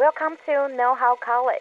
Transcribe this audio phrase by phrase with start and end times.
[0.00, 1.60] Welcome to Know How College。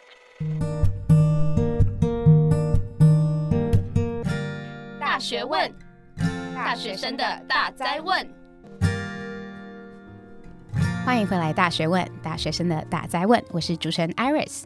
[4.97, 5.69] 大学问，
[6.55, 8.25] 大学生的大哉问。
[11.05, 13.43] 欢迎回来，《大学问》大学生的大哉问。
[13.51, 14.63] 我是主持人 Iris。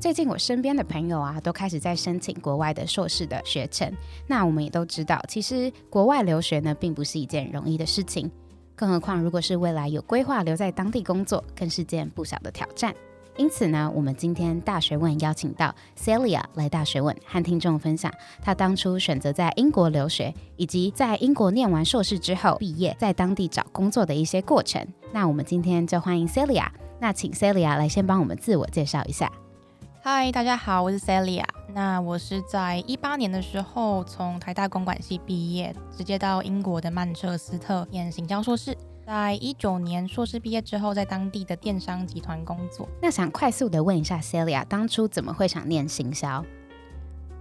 [0.00, 3.88] 最近我身边的朋友啊，都开始在申请国外的硕士的学程。
[4.26, 8.28] 那我们也都知道，其实国外留学呢，并不是一件容易的事情。
[8.76, 12.94] 更何况，如果是未来有规划留在当地工作，更是件不小的挑战。
[13.36, 24.86] 因此呢，我们今天大学问邀请到 Celia 来大学问，和听众分享她当初选择在英国留学，以及在英国念完硕士之后毕业，在当地找工作的一些过程。
[25.12, 26.68] 那我们今天就欢迎 Celia。
[27.00, 29.30] 那请 Celia 来先帮我们自我介绍一下。
[30.06, 31.46] 嗨，大家好，我是 Celia。
[31.72, 38.76] 那我是在一八年的时候从台大公管系毕业，直接到英国的曼彻斯特念行销硕士。
[39.06, 42.86] 在一九年硕士毕业之后，在当地的电商集团工作。
[43.00, 46.44] 那想快速的问一下 Celia，当初怎么会想念行销？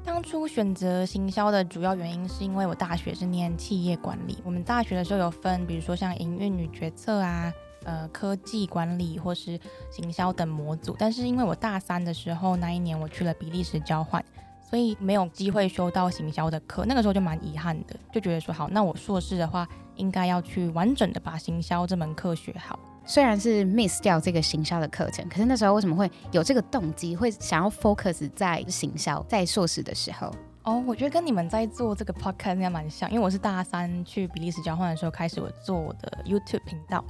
[0.05, 7.51] 当初选择行销的主要原因是因为我大学是念企业管理，我们大学的时候有分，比如说像营运与决策啊。
[7.83, 9.59] 呃，科技管理或是
[9.91, 14.23] 行销等模组，但是因为我大三的时候那一年我去了比利时交换，
[14.69, 22.79] 所以没有机会修到行销的课，那个时候就蛮遗憾的，就觉得说好，那我硕士的话应该要去完整的把行销这门课学好。
[23.05, 30.31] 虽然是 miss 掉这个行销的课程，可是那时候为什么会有这个动机，会想要 focus 在行销，在硕士的时候？
[30.63, 37.03] 哦，我觉得跟你们在做这个 podcast 应该蛮像，因为我是大三去比利时交换的时候开始我做我的 YouTube 频道。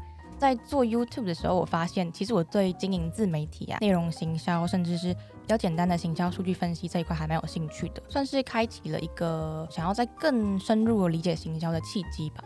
[0.43, 12.43] 在做 YouTube 的时候，我发现其实我对经营自媒体啊、内容行销，甚至是比较简单的行销数据分析这一块还蛮有兴趣的，算是开启了一个想要在更深入理解行销的契机吧。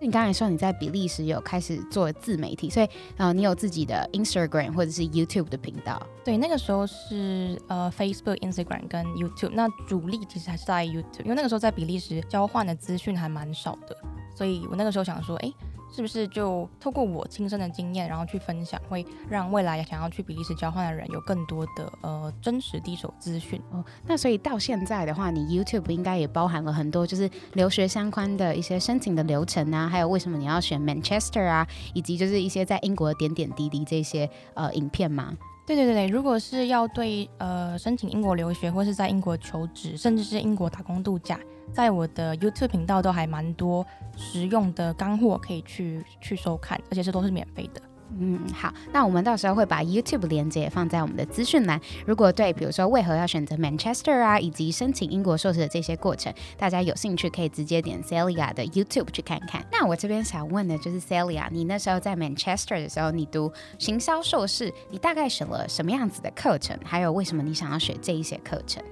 [0.00, 6.00] 你刚才说你在比利时有开始做自媒体，所以呃，你有自己的 Instagram 或者是 YouTube 的频道？
[6.24, 13.96] 对，那个时候是呃 Facebook、Instagram 跟 YouTube，那主力其实还是在 YouTube，因为那个时候在比利时交换的资讯还蛮少的，
[14.36, 15.52] 所以我那个时候想说，哎。
[15.92, 23.84] 是不是就透过我亲身的经验，然后去分享，会让未来想要去比利时交换的人有更多的呃真实第一手资讯哦？
[24.06, 35.36] 那所以到现在的话，你 YouTube 应该也包含了很多就是留学相关的一些申请的流程啊，还有为什么你要选 Manchester 啊，以及就是一些在英国的点点滴滴这些呃影片吗？
[35.64, 41.38] 对对对对，如果是要对呃申请英国留学，或是在英国求职，甚至是英国打工度假。
[41.72, 43.86] 在我的 YouTube 频道都还蛮多
[44.16, 47.80] 实用的干货可以去去收看，而且这都是免费的。
[48.18, 51.80] 嗯，好，那我们到时候会把 YouTube 连接放在我们的资讯栏。
[52.06, 59.64] 如果对，比如说为何要选择 Manchester 啊，以及申请英国硕士的这些过程，大家有兴趣可以直接点 Celia 的 YouTube 去看看。
[59.72, 66.78] 那我这边想问的就是 Celia，你那时候在 Manchester 的时候，你读行销硕士，你大概选了什么样子的课程？
[66.84, 68.82] 还有为什么你想要学这一些课程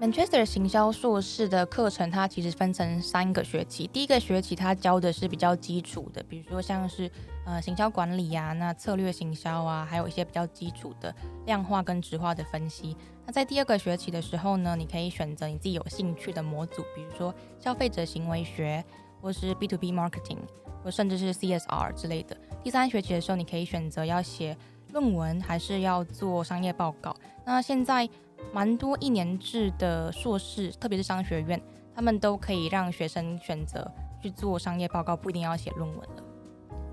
[0.00, 3.86] ？Manchester 行销硕士的课程，它其实分成三个学期。
[3.88, 7.10] 第一个学期它教的是比较基础的，比如说像是
[7.44, 11.12] 呃行销管理、啊，那策略行销啊，还有一些比较基础的
[11.46, 12.96] 量化跟质化的分析。
[13.26, 18.84] 那在第二个学期的时候呢，你可以选择你自己有兴趣的模组，比如说消费者行为学，
[19.20, 20.38] 或是 B to B marketing，
[20.84, 22.36] 或甚至是 CSR 之类的。
[22.62, 24.56] 第三学期的时候，你可以选择要写
[24.92, 27.14] 论文，还是要做商业报告。
[27.44, 28.08] 那现在
[28.52, 31.60] 蛮多一年制的硕士，特别是商学院，
[31.94, 33.90] 他们都可以让学生选择
[34.22, 36.24] 去做商业报告，不一定要写论文了。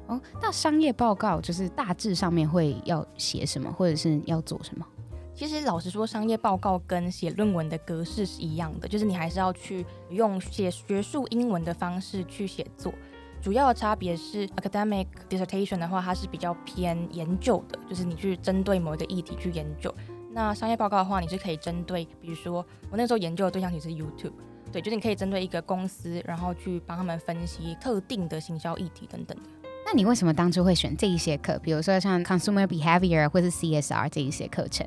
[0.08, 4.86] 哦，那商业报告就是大致上面会要写什么，或者是要做什么？
[5.34, 12.94] 其实老实说，商业报告跟写论文的格式是一样的，就是你还是要去用写学术英文的方式去写作。
[13.42, 19.94] 主要的差别是，academic dissertation 的话，它是比较偏研究的，就是你去针对某一个议题去研究。
[20.36, 22.56] 那商业报告的话，你是可以针对，比如说
[22.90, 24.34] 我那时候研究的对象其实是 YouTube，
[24.70, 29.44] 对，就是你可以针对一个公司，然后去帮他们分析特定的行销议题等等的。
[29.86, 31.58] 那你为什么当初会选这一些课？
[31.60, 34.86] 比如说像 Consumer Behavior 或是 CSR 这一些课程？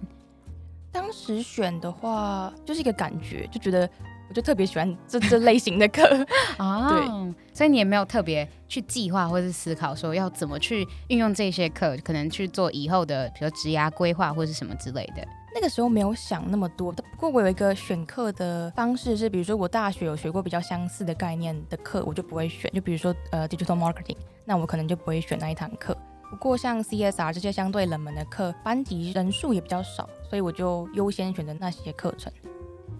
[0.92, 3.88] 当时选的话，就是一个感觉，就觉得
[4.28, 6.26] 我就特别喜欢这这类型的课
[6.58, 6.90] 啊。
[6.92, 15.26] 对，所以你也没有特别去计划或是思考说要怎么去运用这些课，可能去做以后的，比如职涯规划或是什么之类的。
[15.58, 22.70] 那个时候没有想那么多，不过我有一个选课的方式是，比如说我大学有学过比较相似的概念的课，我就不会选。
[22.70, 25.98] 就比如说呃，digital marketing，那我可能就不会选那一堂课。
[26.30, 32.32] 不过像 CSR 这些相对冷门的课，班级人数也比较少，所以我就优先选择那些课程。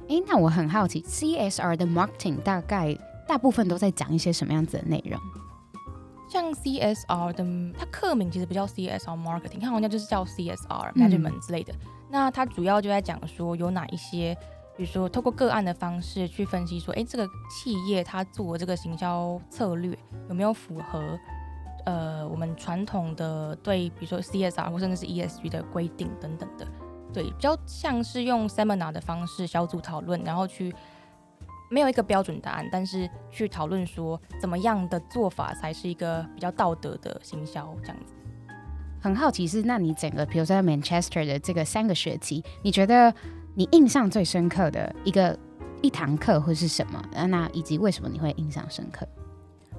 [0.08, 2.92] 诶，那我很好奇，CSR 的 marketing 大概
[3.28, 5.16] 大部分都在讲一些什么样子的内容？
[6.28, 11.72] 像 CSR 的，它课名其实不叫 CSR Marketing，它好像就是叫 CSR Management 之类的。
[11.72, 11.78] 嗯、
[12.10, 14.36] 那它主要就在讲说有哪一些，
[14.76, 19.96] 比如说透过个案的方式去分析说，哎，这个企业它做这个行销策略
[20.28, 21.18] 有没有符合
[21.86, 26.66] 呃我们传统的对，比如说 CSR 或甚至是 ESG 的规定等等的。
[27.12, 30.74] 对，比较像是用 Seminar 的方式小组讨论，然后去。
[31.70, 38.14] 没有一个标准答案，但是去讨论说怎么样的做法才是一个比较道德的行销这样子。
[39.00, 43.12] 很好奇是，那你整个比如说在 Manchester 的这个三个学期，你觉得
[43.54, 45.38] 你印象最深刻的一个
[45.82, 47.02] 一堂课会是什么？
[47.28, 49.06] 那以及为什么你会印象深刻？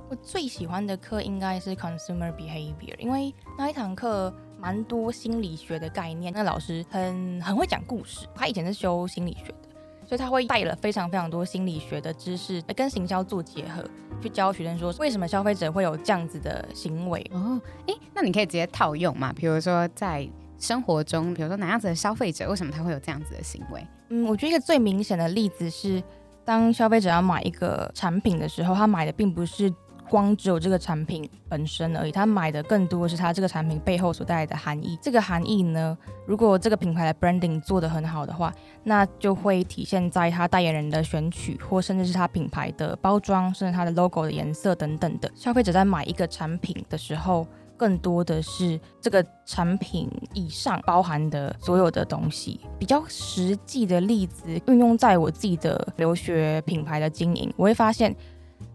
[0.10, 9.69] 我最喜欢的课应该是 Consumer Behavior，因为那一堂课蛮多心理学的概念，那老师很很会讲故事，他以前是修心理学的。
[10.10, 13.88] 所以他会带了非常非常多心理学的知识，跟行销做结合，
[14.20, 17.24] 去教学生说为什么消费者会有这样子的行为。
[17.32, 19.32] 哦，诶，那你可以直接套用嘛？
[19.32, 20.28] 比如说在
[20.58, 23.86] 生活中，比如说哪样子的消费者，为什么他会有这样子的行为？
[24.10, 26.02] 嗯，我觉得一个最明显的例子是，
[26.44, 29.72] 当消费者要买一个产品的时候，他买的并不是。
[30.10, 34.98] 光只有这个产品本身而已，他买的更多是他这个产品背后所带来的含义。
[35.02, 35.96] 这个含义呢，
[36.26, 38.54] 如果这个品牌的 branding 做得很好的话，
[38.84, 45.32] 那就会体现在他代言人的选取，或甚至是他品牌的包装，甚至他的 logo 的颜色等等的。
[45.36, 47.46] 消费者在买一个产品的时候，
[47.78, 52.60] 更多的是这个产品以上包含的所有的东西。
[52.80, 58.16] 比较实际的例子，运用在我自己的留学品牌的经营，我会发现。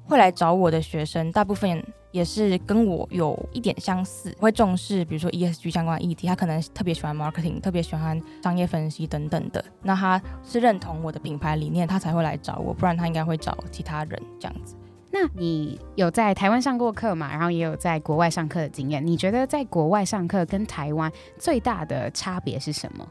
[0.06, 9.64] 会来找我的学生，大部分也是跟我有一点相似，会重视比如说 ESG 相关的议题，他可能特别喜欢 marketing，特别喜欢商业分析等等的。
[9.82, 14.76] 那他是认同我的品牌理念，他才会来找我，不然他应该会找其他人这样子。
[15.10, 17.30] 那你有在台湾上过课嘛？
[17.30, 23.08] 然后也有在国外上课的经验，你觉得在国外上课跟台湾最大的差别是什么？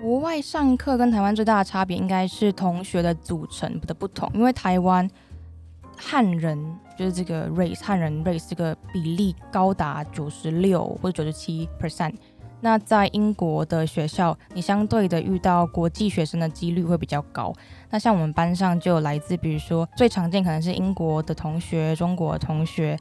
[0.00, 5.10] 国外上课跟台湾最大的差别应该是同学的组成的不同，因为台湾。
[6.02, 6.58] 汉人
[6.96, 12.14] 就是这个 race，汉人 race 这个比例高达九十六或者九十七 percent。
[12.62, 17.52] 那在英国的学校，你相对的遇到国际学生的几率会比较高。
[17.88, 22.98] 那像我们班上就有来自，比如说最常见可能是英国的同学、中国的同学，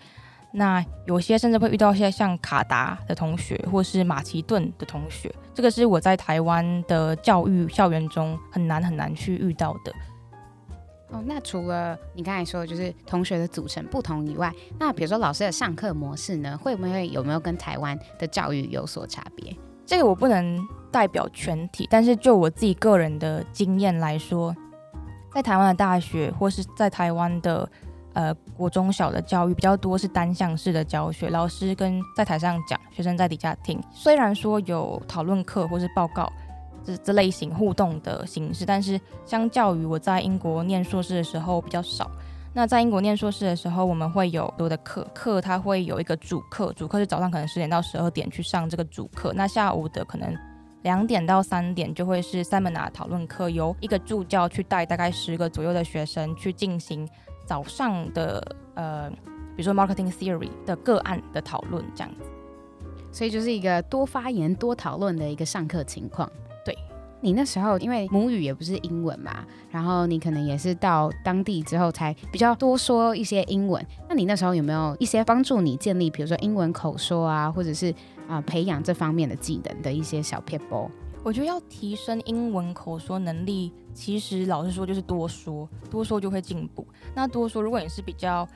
[0.53, 5.29] 那有些甚至会遇到一些像卡达的同学，或是马其顿的同学。
[5.53, 9.93] 这个是我在台湾的教育校园中很难很难去遇到的。
[11.11, 19.55] 哦，那除了你刚才说的就是同学的组成不同以外，那比如说老师的上课模式呢，会不会有没有跟台湾的教育有所差别？
[19.87, 20.59] 这个我不能
[20.91, 24.55] 代表全体，但是就我自己个人的经验来说，
[25.33, 27.67] 在台湾的大学或是在台湾的
[28.13, 33.81] 呃国中小的教育比较多是单向式的教学，老师跟在台上讲，学生在底下听。
[33.91, 36.31] 虽然说有讨论课或是报告。
[36.83, 42.09] 这这类型互动的形式，但是相较于我在英国念硕士的时候比较少。
[42.51, 49.31] 那在英国念硕士的时候，我们会有多的课，课它会有一个主课，主课是早上可能十点到十二点去上这个主课。
[49.33, 50.35] 那下午的可能
[50.81, 57.07] 两点到三点就会是 seminar 讨论课，由一个助教去带大概十个左右的学生去进行
[57.45, 59.09] 早上的呃，
[59.55, 62.29] 比如说 marketing theory 的个案的讨论这样子。
[63.11, 66.29] 所以就是一个多发言、多讨论的一个上课情况。
[67.21, 73.85] 你那时候因为母语也不是英文嘛，然后你可能也是到当地之后才比较多说一些英文。
[74.07, 77.93] 那你那时候有没有一些帮助你建立，比如说英文口说啊，或者是
[78.27, 80.89] 啊、培养这方面的技能的一些小撇步？
[81.23, 86.87] 我觉得要提升英文口说能力，其实老实说就是多说，多说就会进步。
[87.13, 88.47] 那多说，如果你是比较。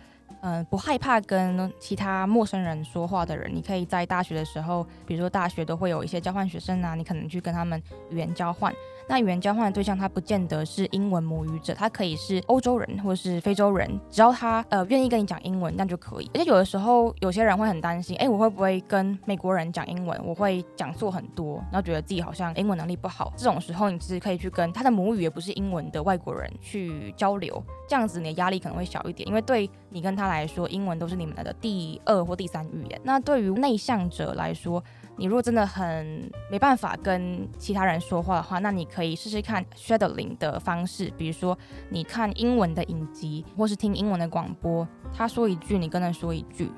[0.46, 8.74] 嗯、不害怕跟其他陌生人说话的人，你可以在大学的时候，比如说大学都会有一些交换学生啊，你可能去跟他们语言交换。
[9.08, 16.30] 那语言交换的对象，他不见得是英文母语者，他可以是欧洲人或是非洲人，只要他呃愿意跟你讲英文，那就可以。
[16.34, 23.32] 而且有的时候，有些人会很担心，哎，我会不会跟美国人讲英文，我会讲错很多，然后觉得自己好像英文能力不好。
[23.36, 33.00] 这种时候，你其实可以去跟他的母语也不是英文的外国人去交流，这样子你的压力可能会小一点，因为对你跟他来说，英文都是你们的第二或第三语言。
[33.04, 34.84] 那对于内向者来说，
[35.24, 46.70] 你如果真的很没办法跟其他人说话的话，那你可以试试看 shadowing 的方式，比如说你看英文的影集，或是听英文的广播，他说一句，你跟他说一句，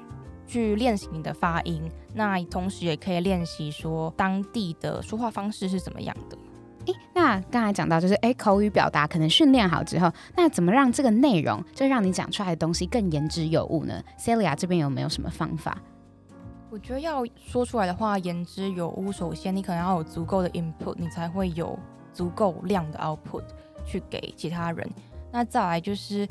[0.45, 1.89] 去练习你的发音。
[2.13, 6.37] 那同时也可以练习说当地的说话方式是怎么样的。
[6.85, 15.75] 诶，那刚才讲到就是，诶，口语表达可能训练好之后，那怎么让这个内容就让你讲出来的东西更言之有物呢？Celia 这边有没有什么方法？
[16.75, 21.79] 我觉得要说出来的话言之有物，首先你可能要有足够的 input，你才会有
[22.11, 23.43] 足够量的 output
[23.85, 24.85] 去给其他人。
[25.31, 26.27] 那再来就是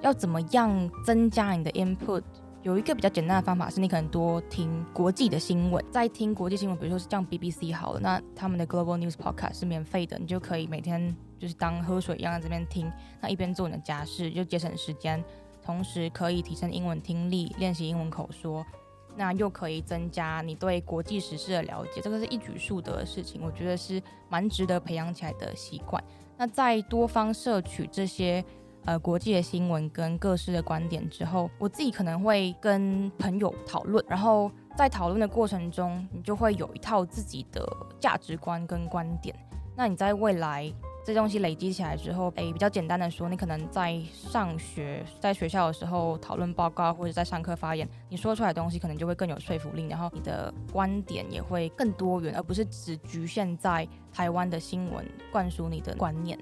[0.00, 2.24] 要怎么样增加你的 input？
[2.62, 15.22] 有一个比较简单的方法是，你可能多听国际的新闻，在听国际新闻，比如说是像 BBC 好了，那他们的 Global News Podcast 是免费的，你就可以每天就是当喝水一样在这边听，那一边做你的家事就节省时间，
[15.62, 18.66] 同时可以提升英文听力，练习英文口说，
[19.16, 26.02] 那又可以增加你对国际时事的了解，这个是一举数得的事情，我觉得是蛮值得培养起来的习惯。
[26.36, 28.44] 那在多方摄取这些。
[28.86, 37.66] 呃，国际的新闻跟各式的观点之后，我自己可能会跟朋友讨论，然后在讨论的过程中，你就会有一套自己的
[37.98, 39.34] 价值观跟观点。
[39.74, 40.70] 那你在未来
[41.04, 56.38] 这东西累积起来之后，诶，比较简单的说，你可能在上学，在学校的时候讨论报告或者在上课发言，你说出来的东西可能就会更有说服力，然后你的观点也会更多元，而不是只局限在台湾的新闻灌输你的观念。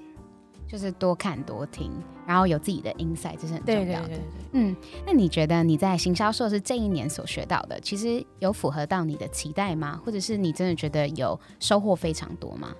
[0.68, 1.92] 就是多看多听，
[2.26, 4.08] 然后有自己的 insight，这是很重要的。
[4.08, 4.20] 对对对对。
[4.52, 10.00] 嗯，那你觉得你在行销硕士这一年所学到的，其实有符合到你的期待吗？
[10.02, 12.74] 或者是你真的觉得有收获非常多吗？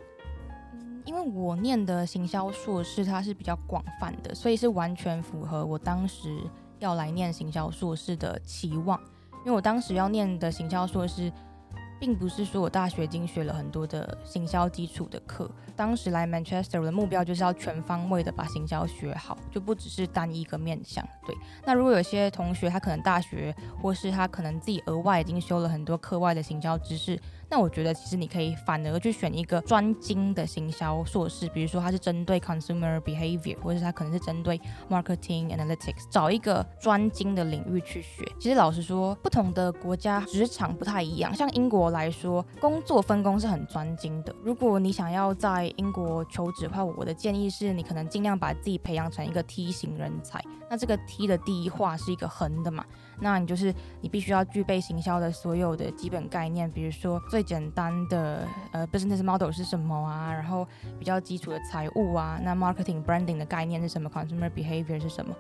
[1.04, 6.38] 因为我念的行销硕士它是比较广泛的，所以是完全符合我当时
[6.78, 9.00] 要来念行销硕士的期望。
[9.44, 11.32] 因为我当时要念的行销硕士。
[12.00, 21.06] 并不是说我大学已经学了很多的行销基础的课，当时来 Manchester 的目标就是要全方位的把行销学好，就不只是单一个面向。
[21.24, 27.16] 对，那如果有些同学他可能大学或是他可能自己额外已经修了很多课外的行销知识。
[27.52, 38.24] 那我觉得其实你可以反而去选一个专精的行销硕士，比如说它是针对 consumer behavior，或者是它可能是针对 marketing analytics，找一个专精的领域去学。
[38.40, 41.34] 其实老实说，不同的国家职场不太一样。
[41.34, 44.34] 像英国来说，工作分工是很专精的。
[44.42, 50.42] 如果你想要在英国求职的话，我的建议是你可能尽量把自己培养成一个 T 型人才。
[50.70, 52.82] 那这个 T 的第一画是一个横的嘛？
[53.20, 60.66] 那你就是你必须要具备行销的所有的基本概念，比如说最简单的呃 business model 是什么啊，然后
[60.98, 65.34] 比较基础的财务啊，那 marketing branding 的概念是什么，consumer behavior 是什么，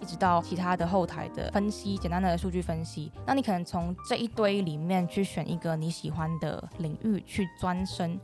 [0.00, 3.12] 一直到其他的后台的分析，简单的数据分析。
[3.26, 8.18] 那你可能从这一堆里面去选一个你喜欢的领域去钻深，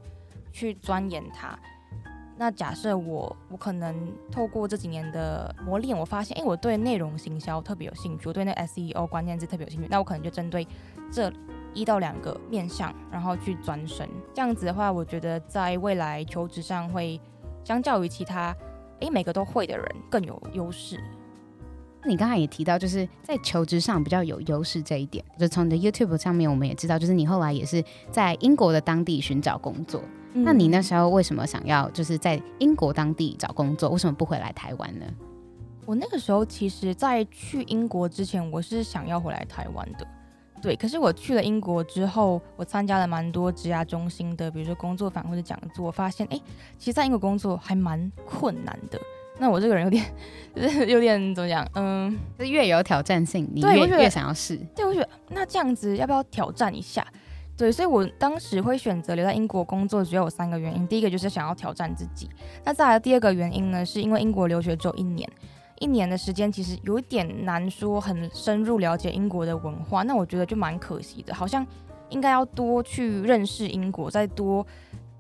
[0.53, 1.59] 去钻研它。
[2.37, 10.67] 那假设我我可能透过这几年的磨练，我发现，诶，我对内容行销特别有兴趣，我对那 SEO 关键字特别有兴趣，那我可能就针对
[11.13, 11.33] 这
[11.75, 14.09] 一到两个面向，然后去专深。
[14.35, 17.21] 这样子的话，我觉得在未来求职上会
[17.63, 18.53] 相较于其他，
[18.99, 20.99] 诶，每个都会的人更有优势。
[22.07, 30.03] 你刚才也提到，就是在求职上比较有优势这一点，就从你的 YouTube 上面，我们也知道，就是你后来也是在英国的当地寻找工作。
[30.37, 33.89] 那你那时候为什么想要就是在英国当地找工作？
[33.91, 35.07] 为什么不回来台湾呢？
[35.87, 40.07] 我那个时候其实，在去英国之前，我是想要回来台湾的。
[40.61, 46.41] 对，可是我去了英国之后，我参加了蛮多职涯中心的，比如说工作坊或者讲座，我发现哎，
[46.79, 48.99] 其实在英国工作还蛮困难的。
[49.39, 50.05] 那我这个人有点，
[50.57, 51.69] 就是有点怎么讲？
[51.75, 54.57] 嗯，就越有挑战性，你越越想要试。
[54.75, 57.07] 对，我觉得那这样子要不要挑战一下？
[57.57, 60.85] 对，所以我当时会选择留在英国工作，主要有三个原因。
[60.89, 62.29] 第一个就是想要挑战自己。
[62.65, 65.31] 那再来第二个原因呢，是因为英国留学只有一年，
[65.79, 70.03] 一年的时间其实有一点难说很深入了解英国的文化。
[70.03, 71.65] 那我觉得就蛮可惜的，好像
[72.09, 74.67] 应该要多去认识英国，再多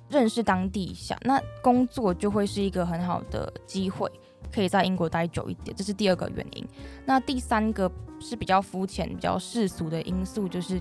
[0.09, 1.17] 认识当地一下。
[1.23, 4.11] 那工作就会是一个很好的机会，
[4.53, 5.73] 可以在英国待久一点。
[5.77, 6.67] 这是第二个原因。
[7.07, 7.89] 那第三个
[8.19, 10.81] 是比较肤浅、比较世俗的因素，就是。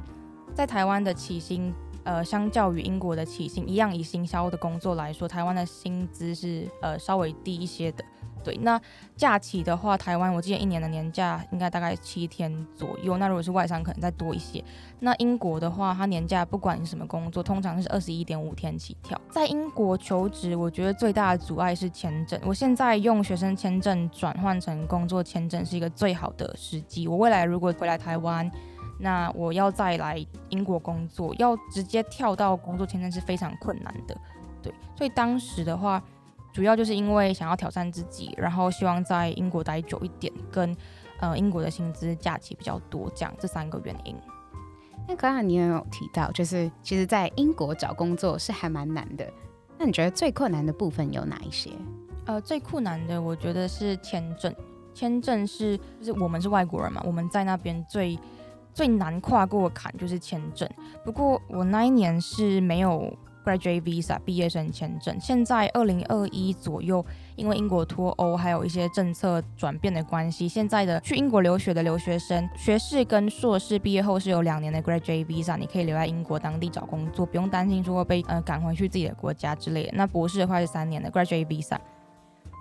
[0.53, 8.03] 在台湾的起薪，呃，相较于英国的起薪，一样以行销的工作来说，台湾的薪资是呃稍微低一些的。
[8.43, 8.79] 对，那
[9.15, 13.17] 假期的话，台湾我记得一年的年假应该大概七天左右。
[13.17, 14.61] 那如果是外商，可能再多一些。
[14.99, 19.19] 那英国的话，它年假不管你什么工作，通常是二十一点五天起跳。
[19.31, 22.37] 在英国求职，我觉得最大的阻碍是签证。
[22.43, 27.07] 我现在用学生签证转换成工作签证是一个最好的时机。
[27.07, 28.51] 我未来如果回来台湾，
[28.99, 34.15] 那我要再来英国工作，要直接跳到工作签证是非常困难的，
[34.61, 34.73] 对。
[34.95, 36.01] 所以当时的话，
[36.51, 40.75] 主要就是因为想要挑战自己，然后希望在英国待久一点，跟
[41.19, 44.15] 呃英国的薪资假期比较多，这样这三个原因。
[45.07, 49.29] 那刚才你也有提到，就是其实，在英国找工作是还蛮难的。
[49.77, 51.71] 那你觉得最困难的部分有哪一些？
[52.25, 54.55] 呃，最困难的我觉得是签证，
[54.93, 58.17] 签证是就是我们是外国人嘛，我们在那边最
[58.73, 60.67] 最难跨过的坎就是签证。
[61.05, 63.11] 不过我那一年是没有
[63.45, 79.91] graduate visa 毕业生签证，现在二零二一左右，因为英国脱欧还有一些政策转变的关系，现在的去英国留学的留学生，学士跟硕士毕业后是有两年的 graduate visa，你可以留在英国当地找工作，不用担心说会被呃赶回去自己的国家之类的。
[79.93, 81.77] 那博士的话是三年的 graduate visa。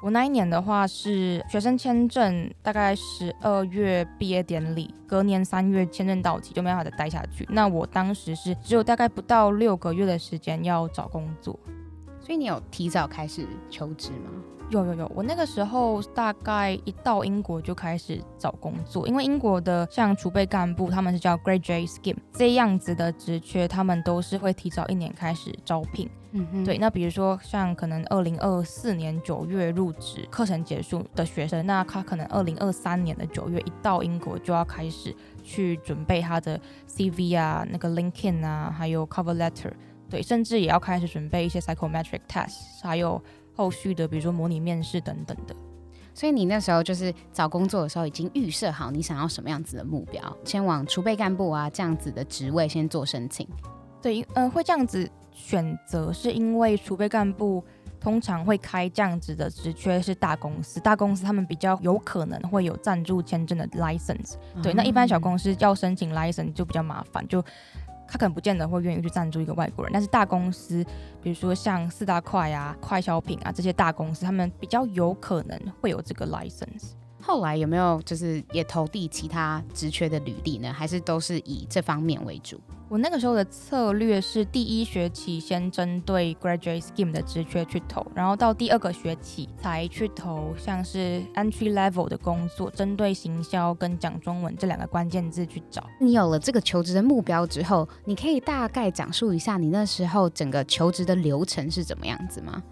[0.02, 7.47] 我那一年的话是学生签证，大概十二月毕业典礼，隔年三月签证到期就没办法再待下去。
[7.49, 11.56] 那我当时是只有大概不到六个月的时间要找工作，
[12.18, 14.32] 所以你有提早开始求职吗？
[14.73, 26.09] 有有有，我那个时候大概一到英国就开始找工作，因为英国的像储备干部，他们是叫 graduate scheme 这样子的职缺，他们都是会提早一年开始招聘。
[26.33, 26.79] 嗯哼，对。
[26.79, 39.71] 那比如说像可能二零二四年九月入职，课程结束的学生，那他可能二零二三年的九月一到英国就要开始去准备他的 CV 啊，那个 LinkedIn 啊，还有 cover letter，
[40.09, 43.23] 对，甚至也要开始准备一些 psychometric tests，还有。
[43.54, 45.54] 后续的，比如说模拟面试等等的，
[46.14, 53.47] 所以你那时候就是找工作的时候，已经预设好你想要什么样子的目标，先往储备干部啊这样子的职位先做申请。
[54.00, 57.62] 对，嗯、呃，会这样子选择，是因为储备干部
[58.00, 64.35] 通常会开这样子的职缺是大公司，大公司他们比较有可能会有赞助签证的 license。
[64.62, 67.44] 对，那一般小公司要申请 license 就比较麻烦，就。
[68.12, 70.85] 他可能不见得会愿意去赞助一个外国人，但是大公司，
[71.23, 76.90] 比如说像四大快啊、快消品啊这些大公司，他们比较有可能会有这个 license。
[77.23, 80.73] 后来有没有就是也投递其他职缺的履历呢？
[80.73, 82.61] 还是都是以这方面为主？
[82.88, 95.88] 我那个时候的策略是第一学期先针对 graduate scheme 的职缺去投，然后到第二个学期才去投像是 entry level 的工作，针对行销跟讲中文这两个关键字去找。
[95.99, 102.62] 你有了这个求职的目标之后，你可以大概讲述一下你那时候整个求职的流程是怎么样子吗？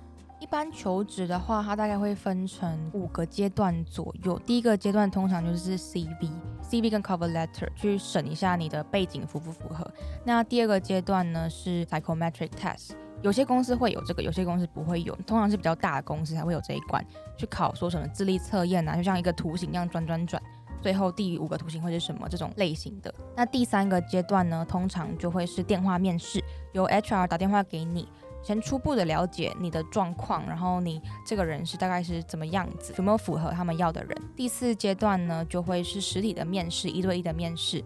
[0.51, 4.37] 一般求职的话，它大概会分成五个阶段左右。
[4.41, 9.89] 第一个阶段通常就是 CV，CV 跟 cover letter 去审一下你的背景符不符合。
[10.25, 15.15] 那第二个阶段呢是 psychometric test，有些公司会有这个，有些公司不会有。
[15.25, 17.01] 通常是比较大的公司才会有这一关，
[17.37, 20.43] 去考说什么智力测验啊，就像一个图形一样转转转，
[20.83, 23.15] 最后第五个图形会是什么这种类型的。
[23.37, 28.09] 那第三个阶段呢，通常就会是电话面试，由 HR 打电话给你。
[28.43, 34.23] 先初步的了解你的状况，然后你这个人是大概是怎么样子，有没有符合他们要的人。
[34.35, 37.85] 第四阶段呢，就会是实体的面试，一对一的面试。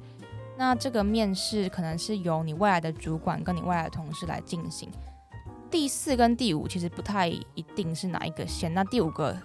[0.56, 4.88] 那这个面试可能是由你未来的主管跟你未来的同事来进行。
[5.70, 9.36] 第四跟第五其实不太一定是哪一个先，那第五个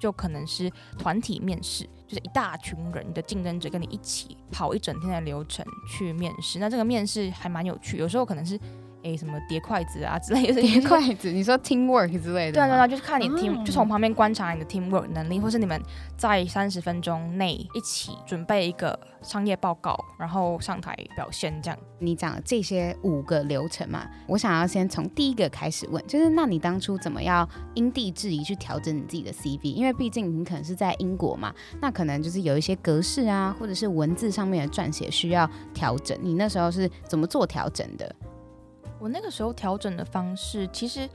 [0.00, 6.58] 就可能是团体面试，就是一大群人，你的竞争者跟你一起跑一整天的流程去面试。
[6.58, 8.58] 那这个面试还蛮有趣，有时候可能是。
[9.06, 10.58] 诶，什么叠筷子啊之类的？
[10.60, 12.60] 叠筷子，你说 teamwork 之类的？
[12.60, 15.80] 对对对，就是看你 team，、嗯、就从旁边观察你的 teamwork 能力，或是你们
[16.16, 21.78] 在三十分钟内一起准备一个商业报告，然后上台表现这样。
[22.00, 29.72] 你讲这些五个流程嘛，我想要先从第一个开始问，就是那你当初怎么样因地制宜去调整你自己的 CV？
[29.72, 36.18] 因为毕竟你可能是在英国嘛，那可能就是有一些格式啊，或者是文字上面的撰写需要调整。
[36.20, 38.12] 你那时候是怎么做调整的？
[38.98, 41.08] 我那个时候调整的方式，其实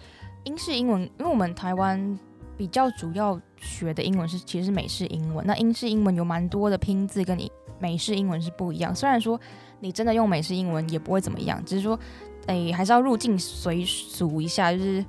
[0.43, 2.19] 英式英文，因为我们台湾
[2.57, 8.95] 比较主要学的英文是其实是美式英文，那英式英文有蛮多的拼字跟你美式英文是不一样。
[8.95, 9.39] 虽然说
[9.79, 11.99] 你真的用美式英文也不会怎么样，只是说，
[12.47, 15.03] 哎，还是要入境随俗一下，就是。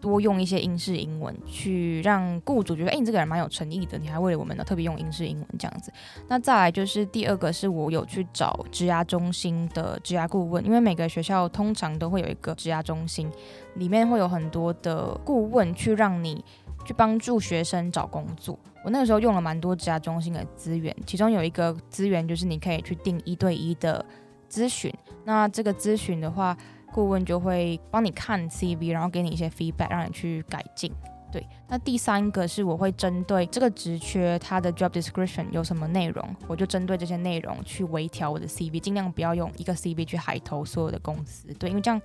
[0.00, 5.92] 多用一些英式英文，去让雇主觉得，哎、你这个人蛮有诚意的，你还为了我们呢特别用英式英文这样子。
[6.28, 13.30] 那再来就是第二个，是我有去找职涯中心的职涯顾问，因为每个学校通常都会有一个职涯中心，
[13.74, 16.44] 里面会有很多的顾问去让你
[16.84, 18.58] 去帮助学生找工作。
[18.84, 24.04] 我那个时候用了蛮多职涯中心的资源，其中有一个资源就是你可以去订一对一的
[24.48, 24.92] 咨询。
[25.24, 26.56] 那这个咨询的话，
[26.96, 30.90] 顾问就会帮你看 CV，然后给你一些 feedback，让你去改进。
[31.30, 41.52] 对，那第三个是我会针对这个职缺，它的 job description 有什么内容，我就针对这些内容去微调我的 CV，尽量不要用一个 CV 去海投所有的公司。
[41.58, 42.00] 对，因为这样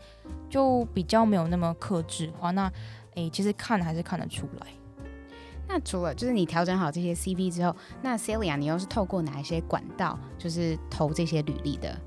[0.50, 2.52] 就比较没有那么克制化。
[2.52, 2.70] 那
[3.16, 4.68] 诶，其实看还是看得出来。
[5.70, 11.98] 那除了就是你调整好这些 CV 之后，那 Celia 你又是透过哪一些管道，就是投这些履历的？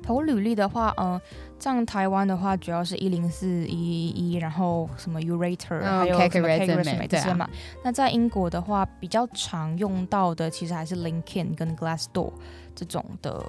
[0.00, 1.22] 投履历的话，嗯、呃，
[1.58, 7.44] 像台湾的话，主要是一零四一一，然后什么哦、还有什么 CakeResume 这些嘛。
[7.44, 7.50] 啊、
[7.82, 12.32] 那在英国的话，比较常用到的其实还是 LinkedIn 跟 Glassdoor
[12.74, 13.44] 这种的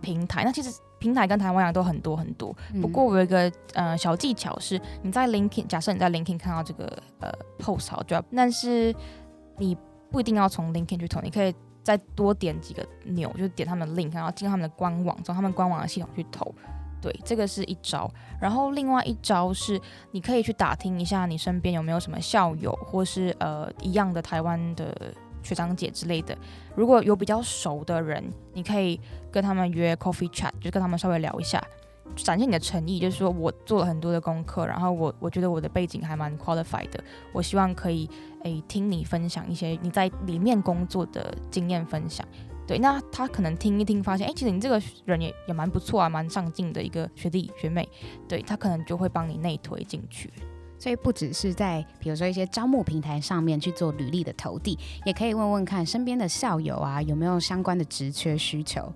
[0.00, 0.44] 平台。
[0.44, 2.54] 那其实平台跟台湾一样都很多很多。
[2.72, 6.84] 嗯、不过我有一个呃小技巧是，你在 LinkedIn，假设你在 LinkedIn 看到这个
[7.20, 8.94] 呃 post 好 job，但是
[9.58, 9.76] 你
[10.10, 11.54] 不一定要从 LinkedIn 去投，你可以。
[11.84, 16.50] 再多点几个钮，就点他们的 link，然后进他们的官网，从他们官网的系统去投。
[17.04, 18.10] 对，这个是一招。
[18.40, 19.78] 然后另外一招是，
[20.10, 25.12] 你可以去打听一下你身边有没有什么校友，或是呃一样的台湾的
[25.42, 26.34] 学长姐之类的。
[26.74, 28.98] 如果有比较熟的人，你可以
[29.30, 31.62] 跟他们约 coffee chat，就跟他们稍微聊一下。
[32.16, 38.08] 展现你的诚意，就是说我做了很多的功课，然后我我觉得我的背景还蛮 qualified 的，我希望可以
[38.44, 42.26] 诶听你分享一些你在里面工作的经验分享。
[42.66, 47.88] 对，那他可能听一听，发现诶，其实你这个人也也蛮不错啊，蛮上进的一个学弟学妹，
[48.26, 50.32] 对，他可能就会帮你内推进去。
[50.78, 58.92] 所以不只是在比如说一些招募平台上面去做履历的投递，也可以问问看身边的校友啊有没有相关的职缺需求。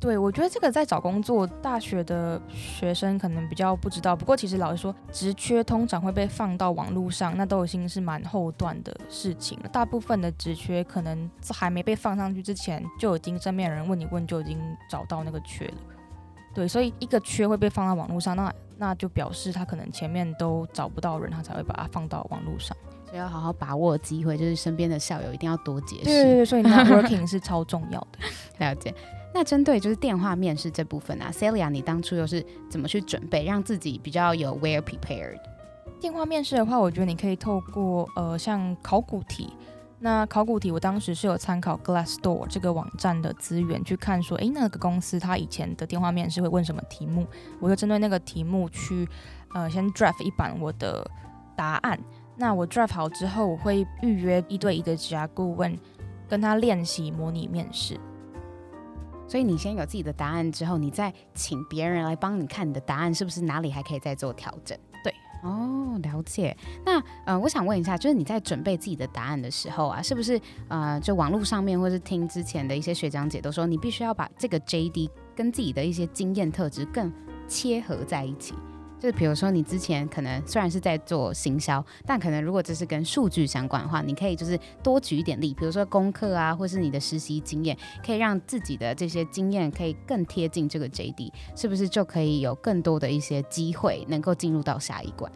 [0.00, 4.16] 对，我觉得这个在找工作，大学的学生可能比较不知道。
[4.16, 9.68] 不过其实老实说，职缺通常会被放到网络上，那都已经是蛮后段的事情了。
[9.68, 14.58] 大部分的职缺可能还没被放上去之前，就已经身边人问你问，就已经
[14.88, 15.74] 找到那个缺了。
[16.54, 22.74] 对，所以一个缺会被放到网络上，那那就表示他可能前面都找不到人，他才会把它放到网络上。
[23.04, 26.04] 所以要好好把握机会，就是身边的校友一定要多结识。
[26.04, 28.18] 对对对，所以 networking 是超重要的。
[28.58, 28.94] 了解。
[29.32, 35.38] 那针对就是电话面试这部分啊，Celia，你当初又是怎么去准备，让自己比较有 well prepared？
[36.00, 39.52] 电话面试的话，我觉得你可以透过呃像考古题，
[39.98, 47.26] 那考古题我当时是有参考 Glassdoor 这个网站的资源去看说，诶，那个公司他以前的电话面试会问什么题目，
[47.60, 49.08] 我就针对那个题目去
[49.54, 51.08] 呃先 draft 一版我的
[51.54, 51.98] 答案。
[52.36, 55.78] 那我 draft 好之后，我会预约一对一的职涯顾问，
[56.28, 58.00] 跟他练习模拟面试。
[59.30, 64.76] 所以你先有自己的答案之后，你再请别人来帮你看你的答案是不是哪里还可以再做调整？
[65.04, 65.14] 对，
[65.44, 66.56] 哦，了解。
[66.84, 77.12] 那呃，我想问一下，就是你在准备自己的答案的时候啊，是不是呃，就网络上面或是听之前的一些学长姐都说，你必须要把这个 JD 跟自己的一些经验特质更
[77.46, 78.54] 切合在一起？
[79.00, 95.32] 就是比如说，你之前可能虽然是在做行销，但可能如果这是跟数据相关的话，你可以就是多举一点例，比如说功课啊，或是你的实习经验，可以让自己的这些经验可以更贴近这个 JD，是不是就可以有更多的一些机会能够进入到下一关？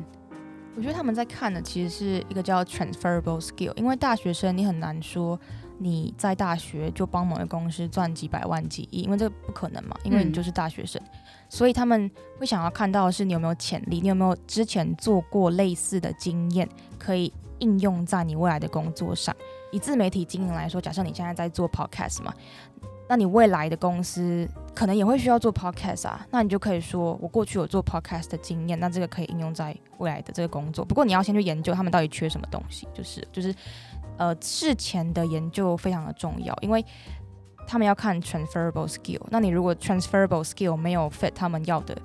[0.76, 5.38] 我觉得他们在看的其实是一个叫 transferable skill，因为大学生你很难说
[5.78, 11.00] 你在大学就帮某个公司赚几百万、几亿，因为这个不可能嘛，因为你就是大学生。
[11.02, 11.18] 嗯
[11.50, 12.10] 所以他们
[12.40, 19.32] 会想要看到的是你有没有潜力，你有没有之前做过类似的经验，可以应用在你未来的工作上。
[19.70, 22.34] 以自媒体经营来说，假设你现在在做 podcast 嘛，
[23.08, 30.84] 那你未来的公司可能也会需要做 podcast 啊，那你就可以说我过去有做 podcast 的经验，那这个可以应用在未来的这个工作。
[30.84, 33.54] 不过你要先去研究他们到底缺什么东西，就是就是
[34.16, 36.84] 呃事前的研究非常的重要，因为。
[37.66, 41.96] 他们要看 transferable skill，那你如果 transferable skill 没有 fit 他们要的，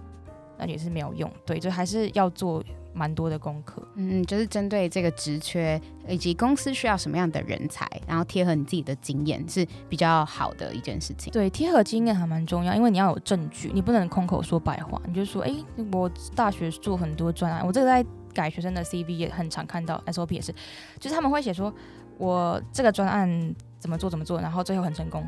[0.57, 1.29] 那也是没有用。
[1.45, 3.85] 对，就还是要做蛮多的功课。
[3.95, 11.29] 嗯，就是针对这个职缺以及公司需要什么样的人才，然后贴合你自己的经验是比较好的一件事情。
[11.33, 15.01] 对，贴合经验还蛮重要，因为你要有证据，你不能空口说白话。
[15.05, 15.53] 你就说，哎，
[15.91, 20.53] 我大学做很多专案，我这个在改学生的 CV 也很常看到，SOP 也是，
[21.01, 21.73] 就是他们会写说
[22.19, 25.27] 我这个专案怎么做怎么做，然后最后很成功。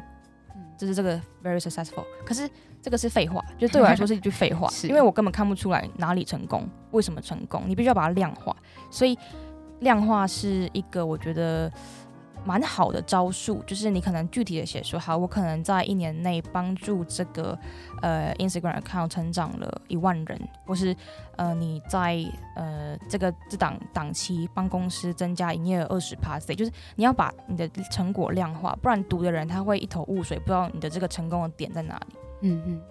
[0.77, 2.49] 就是这个 very successful，可是
[2.81, 8.55] 这个是废话，就对我来说是一句废话，是因为我根本看不出来哪里成功，为什么成功，你必须要把它量化，
[8.89, 9.17] 所以
[9.81, 11.71] 量化是一个我觉得。
[12.43, 17.57] 蛮好的招数，就是你可能具体的写说，好，我可能在一年内帮助这个
[18.01, 20.95] 呃 Instagram account 成长了一万人，或是
[21.35, 22.23] 呃你在
[22.55, 32.15] 呃这个这档档期帮公司增加营业额二十 percent，就是你要把你的成果量化，不然读的人他会一头雾水，不知道你的这个成功的点在哪里。
[32.41, 32.81] 嗯嗯。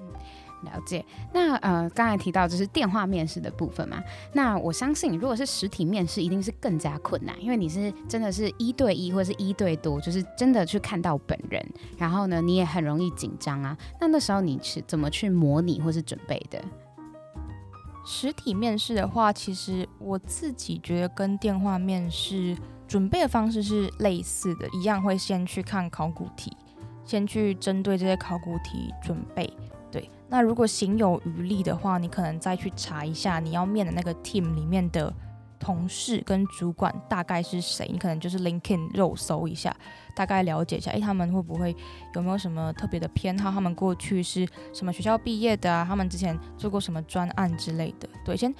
[0.63, 11.65] 了解，那呃，刚才提到就是电话面试的部分嘛，那我相信如果是实体面试，一定是更加困难，因为你是真的是一对一或者是一对多，就是真的去看到本人，
[11.97, 13.77] 然后呢，你也很容易紧张啊。
[14.01, 16.63] 那那时候你是怎么去模拟或是准备的？
[18.05, 22.57] 实体面试的话，其实我自己觉得跟电话面试
[22.89, 26.57] 准备的方式是类似的，一样会先去看考古题，
[27.05, 29.53] 先去针对这些考古题准备。
[30.31, 35.13] 对，那如果行有余力的话，你可能再去查一下你要面的那个 team 里面的
[35.59, 39.77] 同事跟主管大概是谁，你可能就是 LinkedIn 肉搜一下，
[40.15, 41.77] 大概了解一下，诶，他们会不会
[42.15, 43.51] 有没有什么特别的偏好？
[43.51, 45.85] 他们过去是什么学校毕业的啊？
[45.87, 48.09] 他们之前做过什么专案之类的？
[48.25, 48.55] 对，先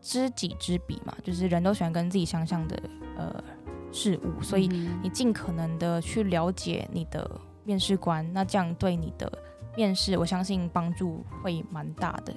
[0.00, 2.82] 知己知彼嘛，就是人都喜欢跟自己相像的
[3.16, 3.44] 呃
[3.92, 4.66] 事物，所以
[5.02, 7.30] 你尽可能的去了解你的
[7.62, 9.30] 面试官，那这样对你的。
[9.76, 12.34] 面试，我相信帮助会蛮大的。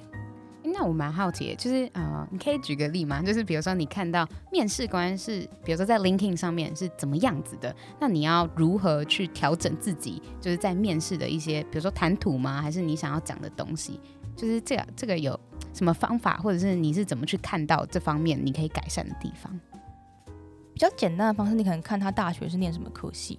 [0.62, 3.22] 那我蛮好奇，就是呃，你可以举个例吗？
[3.22, 10.20] 就是比如说你看到面试官是，比如说在 LinkedIn 上面是怎么样子的，那你要如何去调整自己？
[10.40, 12.60] 就是在面试的一些，比如说谈吐吗？
[12.60, 14.00] 还是你想要讲的东西？
[14.34, 15.38] 就是这个这个有
[15.72, 19.58] 什么方法，或者是你是怎么去看到这方面你可以改善的地方？
[20.74, 23.38] 比较简单的方式，你可能看他大学是念什么科系。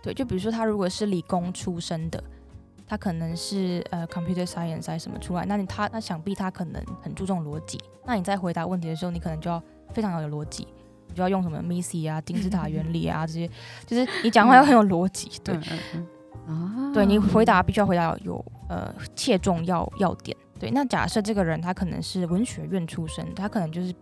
[0.00, 2.22] 对，就比如说他如果是理工出身的。
[2.92, 7.80] 他可能是呃 computer science 还是什么出来，那你他那想必他可能很注重逻辑。
[8.04, 9.62] 那你在回答问题的时候，你可能就要
[9.94, 10.68] 非常有逻辑，
[11.08, 13.50] 你就要用什么 MISI 啊、 金字塔原理啊这些，
[13.86, 15.30] 就是你讲话要很有逻辑。
[15.42, 15.54] 对，
[16.46, 20.36] 啊，对你回答必须要回答有呃切中要要点。
[20.60, 23.94] 对，那假设这个人他可能是文学院出身，他可能就是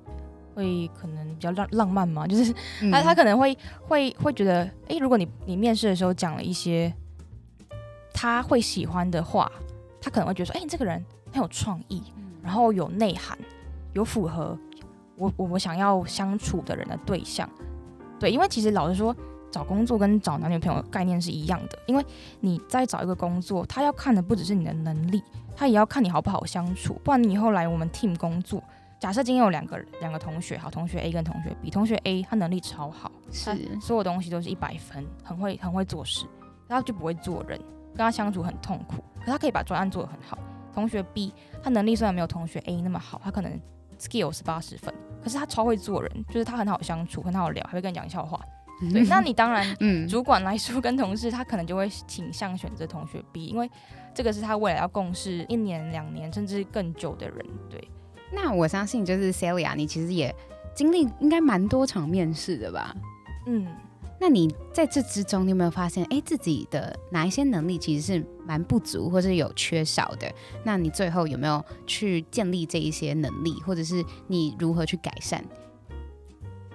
[0.52, 2.52] 会可能比较浪浪漫嘛，就是
[2.90, 6.92] 他他可能会会会觉得，哎，如果你你面试的时候讲了一些。
[8.20, 9.50] 他会喜欢的话，
[9.98, 11.02] 他可能会觉得说：“哎、欸，你这个人
[11.32, 12.02] 很有创意，
[12.42, 13.38] 然后有内涵，
[13.94, 14.54] 有符合
[15.16, 17.48] 我我我想要相处的人的对象。”
[18.20, 19.16] 对，因为其实老实说，
[19.50, 21.78] 找工作跟找男女朋友概念是一样的。
[21.86, 22.04] 因为
[22.40, 25.22] 你在找一个工作，他要看的不只是你的能力，
[25.56, 27.00] 他也要看你好不好相处。
[27.02, 28.62] 不然你以后来我们 team 工作，
[29.00, 36.26] 假设今天有两个两个同学，好，同学 A 跟同学 B，同学 A 他能力超好，是所有东西都是一百分，很会很会做事，
[36.68, 37.58] 他就不会做人。
[37.90, 40.38] 跟他相处很痛苦，可他可以把专案做得很好。
[40.72, 43.60] 同学 B，他能力虽然没有同学 A 那么好，他可能
[43.98, 48.40] skill 是八十分，可是他超会做人，就是他很好相处，很好聊，还会跟你讲笑话。
[48.92, 53.68] 对，那你当然， 嗯，主管来说跟同事，他可能就会倾向选择同学 B，因为
[54.14, 57.44] 这个是他未来要共事一年、两年甚至更久的人。
[57.68, 57.90] 对，
[58.32, 60.34] 那我相信就是 Celia，你其实也
[60.74, 62.94] 经历应该蛮多场面试的吧？
[63.46, 63.66] 嗯。
[64.22, 70.30] 那你在这之中，你有没有发现，哎，自己的哪一些能力其实是蛮不足，或是有缺少的？
[70.62, 75.42] 那你最后有没有去建立这一些能力，或者是你如何去改善？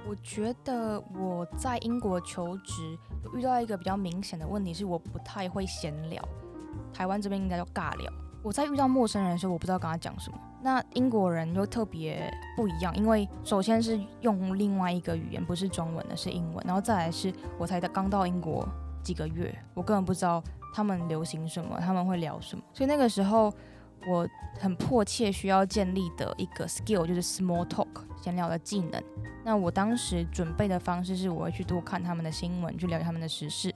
[0.07, 2.97] 我觉得我在英国求职
[3.35, 6.27] 遇到一个比较明显的问题，是我不太会闲聊，
[6.91, 8.11] 台湾这边应该叫尬聊。
[8.41, 10.37] 我在遇到陌生人的时候，我不知道跟他讲什么。
[10.61, 16.63] 那英国人又特别不一样，因为首先是用另外一个语言，不是中文的，是英文。
[16.65, 18.67] 然后再来是我才刚到英国
[19.03, 22.63] 几个月，我根本不知道他们流行什么，他们会聊什么。
[22.73, 23.53] 所以那个时候
[24.07, 24.27] 我
[24.59, 27.87] 很迫切需要建立的一个 skill 就是 small talk
[28.21, 29.03] 闲聊的技能。
[29.43, 33.71] 那我当时准备的方式是，我会去多看他们的新闻，去了解他们的时事。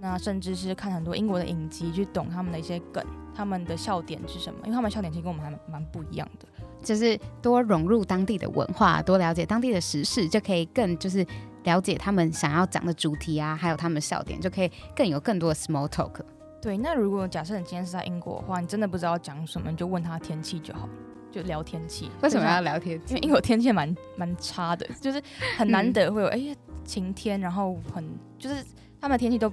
[0.00, 4.60] 那甚至是看很多英国的影集，去懂他们的一些梗，他们的笑点是什么？
[4.64, 6.46] 因为他们笑点其实跟我们还蛮不一样的，
[6.82, 11.24] 就是多融入当地的文化，多了解当地的时事，就可以更就是
[11.64, 16.22] 了解他们想要讲的主题啊，还有他们的笑点，就可以更有更多的 small talk。
[16.62, 20.88] 对，那如果假设你今天是在英国的话，你真的不知道讲什么，你就问他天气就好，
[21.30, 22.10] 就聊天气。
[22.22, 23.14] 为什么要聊天气？
[23.14, 25.22] 因为英国天气蛮蛮差的，就是
[25.58, 28.02] 很难得会有哎、嗯欸、晴天，然后很
[28.38, 28.64] 就是
[28.98, 29.52] 他们的天气都。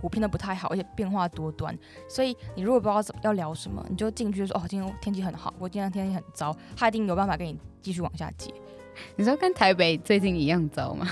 [0.00, 1.76] 普遍的不太好，而且变化多端，
[2.08, 8.50] 所以你如果不知道要聊什么，你就进去说哦，今天天气很好，我今天天气很糟，他一定有办法给你继续往下接。
[9.16, 11.06] 你说跟台北最近一样糟吗？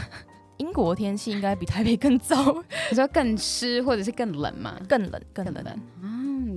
[0.57, 2.35] 英国天气应该比台北更糟，
[2.90, 4.81] 你说更湿或者是更冷吗？
[4.88, 5.64] 更冷，更冷。
[6.03, 6.08] 嗯，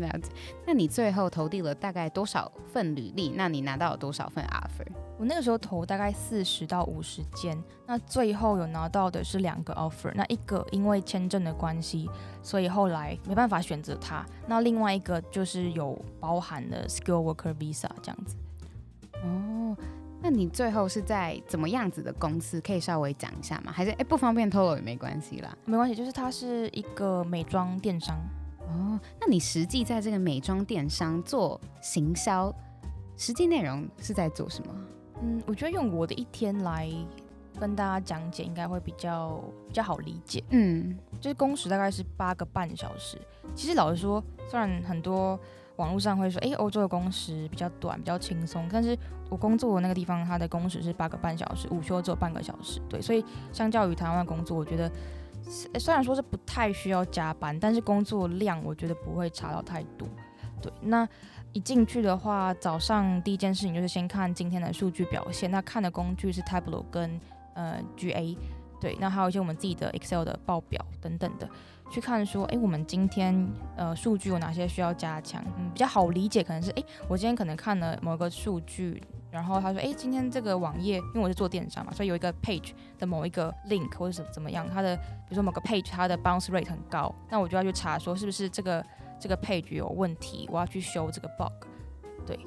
[0.01, 0.29] 了解。
[0.65, 3.29] 那你最后投递了大概多少份履历？
[3.29, 4.85] 那你拿到了多少份 offer？
[5.17, 12.09] 我那个时候投大概四十到五十间，那最后有拿到的是两个 offer，那一个因为签证的关系，
[12.41, 14.25] 所以后来没办法选择它。
[14.47, 18.35] 那另外一个就是有包含了 skill worker visa 这样子。
[19.23, 19.77] 哦，
[20.19, 22.59] 那你最后是在怎么样子的公司？
[22.59, 23.71] 可以稍微讲一下吗？
[23.71, 25.55] 还是哎不方便透露也没关系啦。
[25.65, 28.17] 没关系，就是它是一个美妆电商。
[28.71, 32.53] 哦，那你实际在这个美妆电商做行销，
[33.17, 34.73] 实际内容是在做什么？
[35.21, 36.89] 嗯，我觉得用我的一天来
[37.59, 40.43] 跟大家讲解，应该会比较比较好理解。
[40.49, 43.19] 嗯，就是工时大概是八个半小时。
[43.53, 45.39] 其实老实说，虽然很多
[45.75, 48.97] 网络上会说，诶，欧洲的工时比较短，比较轻松，但是
[49.29, 52.81] 我工作的那个地方，它的工时是八个半小时，午休只有半个小时。
[52.89, 54.89] 对，所以相较于台湾的工作，我觉得
[55.51, 60.07] 虽然说是不太需要加班，但是工作量我觉得不会差到太多。
[60.61, 61.07] 对，那
[61.53, 65.51] 一进去的话，早上第一件事情就是先看今天的数据表现。
[65.51, 67.19] 那看的工具是 Tableau 跟
[67.55, 68.37] 呃 GA，
[68.81, 71.47] 对，那还有一些我们自己的 Excel 的报表等等的，
[71.89, 75.41] 去看说，哎，我们今天呃数据有哪些需要加强？
[75.57, 88.83] 嗯，比较好理解，可能是，哎，我今天可能看了某个数据，然后他说，哎，今天这个网页，因为我是做电商嘛，所以有一个 page 的某一个 link 或者怎怎么样，它的比如说某个 page 它的 bounce rate 很高，那我就要去查说是不是这个。
[89.21, 91.67] 这个 page 有问题，我要去修这个 bug。
[92.25, 92.39] 对，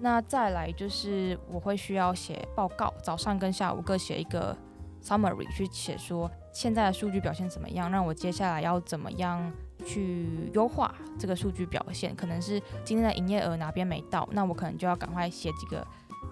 [0.00, 4.56] 那再来就是我会需要写报告，早上跟下午各写一个
[5.02, 9.52] summary，去写说现在的数据表现怎么样，让我接下来要怎么样
[9.84, 12.14] 去优化这个数据表现。
[12.14, 15.86] 可能是今天的营业额哪边没到，那我可能就要赶快写几个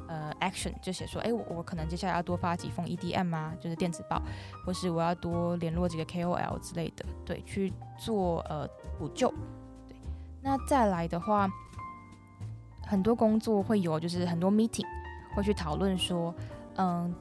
[0.06, 4.22] 呃 action，就写说，哎，我我可能接下来要多发几封 EDM 啊，就是电子报，
[4.64, 9.28] 或是我要多联络几个 KOL 之类的，对，去做呃补救。
[9.88, 9.96] 对
[10.42, 11.50] 那再来的话，
[12.86, 14.86] 很多工作会有，就是很多 meeting
[15.34, 16.34] 会去讨论说，
[16.76, 17.14] 嗯，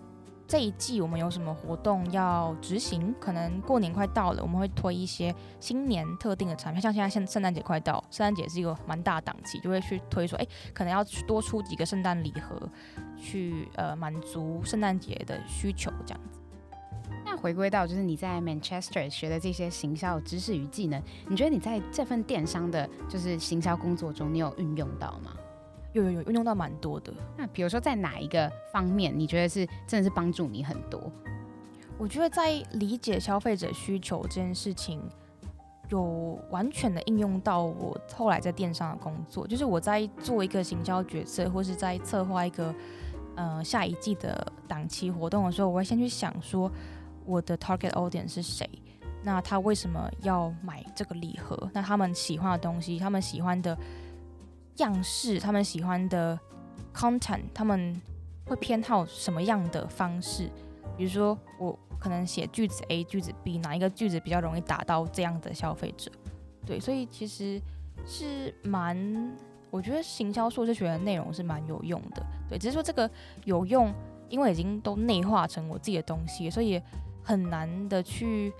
[0.49, 3.13] 这一季我们有什么活动要执行？
[3.19, 12.67] 可能过年快到了，我们会推一些新年特定的产品，像现在现圣诞节快到，圣诞节是一个蛮大档期，就会去推说，哎，可能要多出几个圣诞礼盒，
[13.15, 16.39] 去呃满足圣诞节的需求这样子。
[17.23, 25.31] 那回归到就是你在 Manchester 学的这些行销知识与技能，你觉得你在这份电商的，就是行销工作中，你有运用到吗？
[25.93, 27.13] 有有有，运用到蛮多的。
[27.37, 31.01] 那比如说在哪一个方面，你觉得是真的是帮助你很多？
[31.97, 35.01] 我觉得在理解消费者需求这件事情，
[35.89, 42.73] 有完全的应用到我后来在电商的工作，就是我在做一个行销决策，或是在策划一个
[43.35, 46.71] 呃下一季的档期活动的时候，我会先去想说。
[47.25, 48.67] 我的 target audience 是谁？
[49.21, 51.69] 那他为什么要买这个礼盒？
[51.71, 53.77] 那他们喜欢的东西，他们喜欢的
[54.83, 56.39] 样式，他们喜欢的
[56.93, 57.99] content，他们
[58.45, 60.49] 会偏好什么样的方式？
[60.97, 66.11] 比如说，我可能写句子 A，句子 B，哪一个句子比较容易达到这样的消费者？
[66.65, 67.61] 对，所以其实
[68.05, 68.97] 是蛮，
[69.69, 72.25] 我觉得行销硕士学的内容是蛮有用的。
[72.49, 73.09] 对，只是说这个
[73.45, 73.93] 有用，
[74.29, 76.81] 因为已经都内化成我自己的东西，所以。
[77.21, 78.51] 很难的去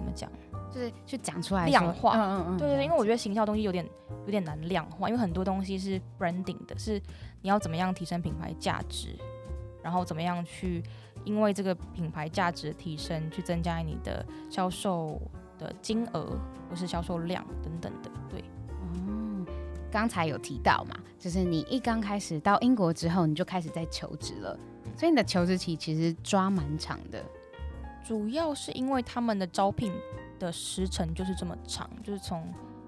[0.00, 0.30] 怎么讲，
[0.72, 2.16] 就是去讲出来量化。
[2.16, 3.86] 嗯嗯嗯，对对对，因为我觉得行销东西有点
[4.24, 7.00] 有点难量化，因为很多东西是 branding 的，是
[7.42, 9.14] 你要怎么样提升品牌价值，
[9.82, 10.82] 然后怎么样去
[11.24, 15.20] 因为这个品牌价值的提升去增加你的销售
[15.58, 16.38] 的金额
[16.70, 18.10] 或是销售量等等的。
[18.30, 18.42] 对，
[18.80, 19.44] 嗯，
[19.90, 24.58] 刚才有提到嘛，就是你一刚开始到英国之后，你就开始在求职了，
[24.96, 27.22] 所以你的求职期其实抓蛮长的。
[28.04, 29.92] 主要是因为他们的招聘
[30.38, 32.42] 的时程就是这么长，就是从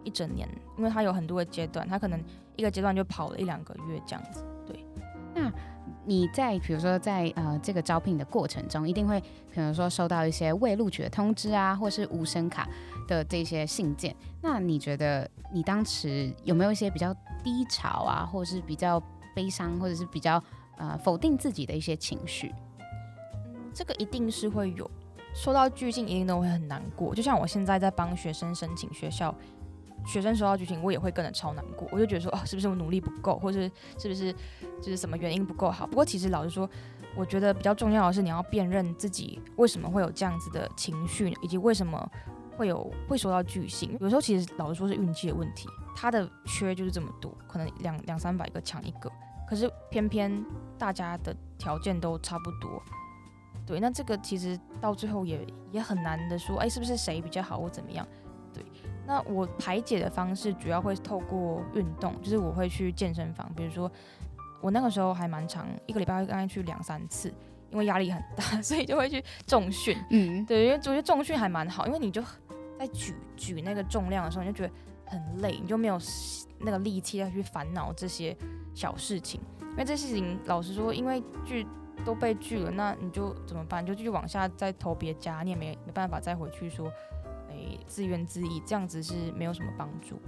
[0.05, 2.21] 一整年，因为他有很多个阶段，他可能
[2.57, 4.45] 一个阶段就跑了一两个月这样子。
[4.67, 4.85] 对，
[5.35, 5.53] 那
[6.05, 12.69] 你在比如说在呃这个招聘的过程中，一定会比如说收到一些未录取的通知啊，或是无声卡
[13.07, 14.17] 的这些信件。
[14.41, 19.01] 那你觉得你当时有没有一些比较低潮啊，或是比较
[19.37, 20.43] 悲伤，或者是比较
[20.79, 22.53] 呃否定自己的一些情绪？
[23.45, 24.91] 嗯，这个一定是会有。
[25.35, 29.35] 说到拒信一定都会很难过，就像我现在在帮学生申请学校，
[30.07, 31.89] 学生收到拒信，我也会跟着超难过。
[31.91, 34.33] 我就觉得说，哦，是不是我努力不够，或是是不是
[34.81, 35.87] 就是什么原因不够好？
[35.87, 36.69] 不过其实老实说，
[37.17, 42.11] 我觉得比较重要的是你要辨认自己为什么会有这样子的情绪，以及为什么
[42.57, 43.97] 会有会收到拒信。
[44.01, 49.11] 有时候其实老实说是运气的问题，他的缺就是这么多，可能两两三百个抢一个，
[49.49, 50.45] 可是偏偏
[50.79, 52.83] 大家的条件都差不多。
[53.67, 58.07] 对，那这个其实到最后也也很难的说，哎，是不是谁比较好或怎么样？
[58.53, 58.65] 对，
[59.07, 63.91] 那我排解的方式主要会透过运动，就是我会去健身房，比如说
[64.61, 67.33] 我那个时候还蛮长，一个礼拜会大概去两三次，
[67.71, 69.97] 因为压力很大， 所以就会去重训。
[70.11, 72.23] 嗯，对，因为我觉得重训还蛮好，因为你就
[72.79, 74.73] 在举举那个重量的时候，你就觉得
[75.07, 75.99] 很累，你就没有
[76.59, 78.37] 那个力气再去烦恼这些
[78.75, 81.67] 小事情，因为这事情老实说，因为举
[82.05, 83.85] 都被拒了，那你就怎么办？
[83.85, 86.93] 就继续往下再投别家，你也没没办法再回去说，
[87.51, 90.21] 哎，自怨自艾，这样子是没有什么帮助。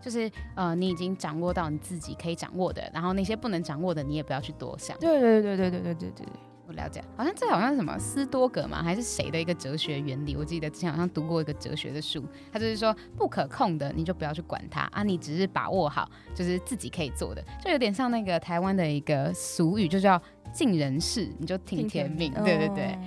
[0.00, 4.98] 就是呃，你已经掌握到你自己可以掌握的，然后那些不能掌握的，你也不要去多想。
[4.98, 6.26] 对对对对对对对对，
[6.66, 7.02] 我了解。
[7.16, 8.82] 好像这好像是什么斯多葛嘛？
[8.82, 10.36] 还是谁的一个哲学原理？
[10.36, 20.20] 我记得之前好像读过一个哲学的书，他就是说不可控的你就不要去管它啊，你只是把握好就是自己可以做的，就有点像那个台湾的一个俗语，就叫。
[20.52, 22.98] 尽人事，你就听天命，对对对。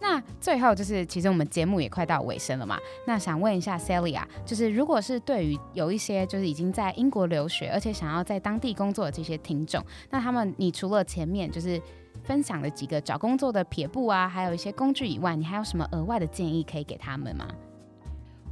[0.00, 2.78] 那最后就是，其实我们节目也快到尾声了嘛。
[3.04, 11.82] 那想问一下 Sally 啊就是如果是对于有一些就是已经在英国留学，而且想要在当地工作的这些听众，那他们你除了前面就是
[12.28, 17.48] 分享了几个找工作的撇步啊，还有一些工具以外，你还有什么额外的建议可以给他们吗？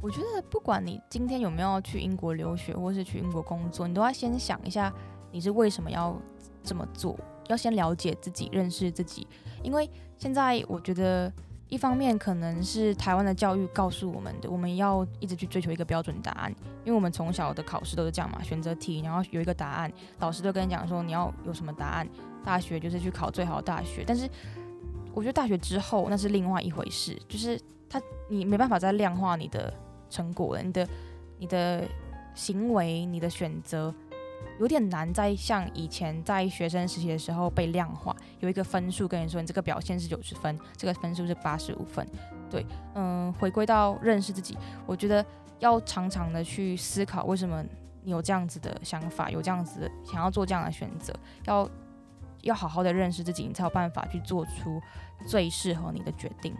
[0.01, 4.91] 我觉得不管你今天有没有去英国留学，或是去英国工作，你都要先想一下
[5.31, 6.19] 你是为什么要
[6.63, 7.15] 这么做，
[7.47, 9.27] 要先了解自己，认识自己，
[9.61, 9.87] 因为。
[10.19, 11.31] 现在我觉得，
[11.69, 16.51] 一方面可能是台湾的教育告诉我们的，我们要一直去追求一个标准答案，
[16.83, 22.09] 因为我们从小的考试都是这样嘛，选择题，然后有一个答案，老师都跟你讲说你要有什么答案，
[22.47, 24.05] 大学就是去考最好的大学。
[24.07, 24.29] 但是
[25.13, 29.73] 我觉得大学之后那是另外一回事，就是他你没办法再量化你的
[30.09, 30.87] 成果了，你的
[31.39, 31.83] 你的
[32.33, 33.93] 行为，你的选择。
[34.59, 42.07] 有点难再像以前在学生时期的时候被量化，有一个分数跟你说你这个表现是九十分，这个分数是八十五分。
[42.49, 45.25] 对，嗯，回归到认识自己，我觉得
[45.59, 47.63] 要常常的去思考为什么
[48.03, 51.13] 你有这样子的想法，有这样子想要做这样的选择，
[51.45, 51.69] 要
[52.41, 54.81] 要好好的认识自己，你才有办法去做出
[55.25, 56.55] 最适合你的决定。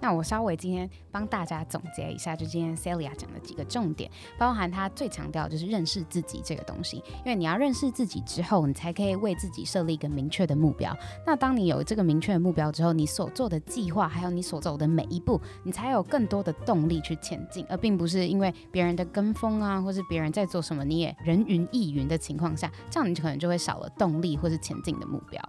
[0.00, 10.96] 那我稍微今天帮大家总结一下，就今天 Celia 讲的几个重点，包含他最强调就是认识自己这个东西，因为你要认识自己之后，你才可以为自己设立一个明确的目标。
[11.26, 25.40] 那当你有这个明确的目标之后，你所做的计划还有你所走的每一步，你才有更多的动力去前进，而并不是因为别人的跟风啊，或是别人在做什么你也人云亦云的情况下，这样你可能就会少了动力或是前进的目标。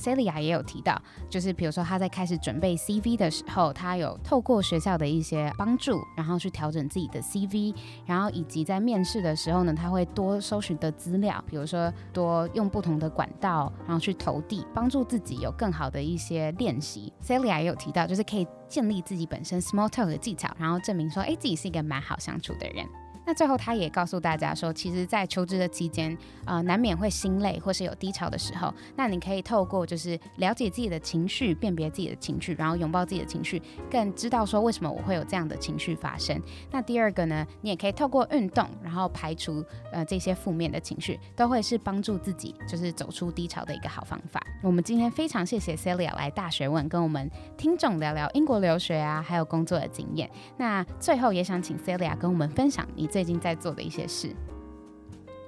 [0.00, 7.74] Celia 也有提到，就是比如说他在开始准备 CV 的时候，他有透过学校的一些帮助，然后去调整自己的 CV，
[8.06, 17.12] 然后以及在面试的时候呢，他会多搜寻的资料，比如说多用不同的管道，然后去投递，帮助自己有更好的一些练习。
[17.22, 22.86] Celia 也有提到，就是可以建立自己本身 small talk 的技巧，然后证明说，哎，自己是一个蛮好相处的人。
[23.30, 28.74] 那最后，他也告诉大家说，其实，在求职的期间，呃，难免会心累或是有低潮的时候。
[28.96, 36.42] 那你可以透过就是了解自己的情绪，辨别自己的情绪，然后拥抱自己的情绪，更知道说为什么我会有这样的情绪发生。
[36.72, 44.44] 那第二个呢，你也可以透过运动，然后排除呃这些负面的情绪，都会是帮助自己就是走出低潮的一个好方法。
[44.60, 50.28] 我们今天非常谢谢 Celia 来大学问，跟我们听众聊聊英国留学啊，还有工作的经验。
[50.56, 54.34] 那最后也想请 Celia 跟我们分享你最最近在做的一些事。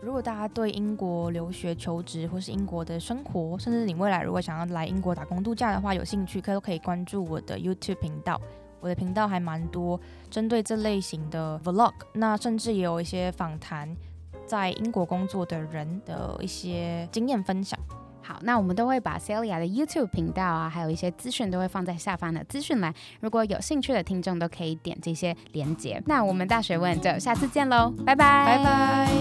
[0.02, 8.38] 如果大家对英国留学求职，或是英国的生活，甚至你未来如果想要来英国打工度假的话，有兴趣，可都可以关注我的 YouTube 频道。
[8.78, 9.98] 我的频道还蛮多
[10.28, 13.96] 针对这类型的 Vlog，那甚至也有一些访谈
[14.44, 17.80] 在英国工作的人的一些经验分享。
[18.22, 22.94] 好，那我们都会把 Celia 的 YouTube 频道啊，还有一些资讯都会放在下方的资讯栏。
[23.20, 26.02] 如果有兴趣的听众，都可以点这些连结。
[26.06, 29.12] 那我们大学问就下次见喽，拜拜拜拜。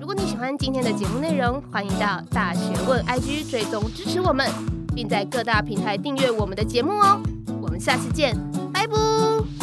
[0.00, 4.50] 如果你喜欢今天的节目内容，欢迎到大学问 IG 追踪支持我们，
[4.94, 7.20] 并在各大平台订阅我们的节目哦。
[7.60, 8.34] 我们下次见。
[8.72, 9.59] 拜拜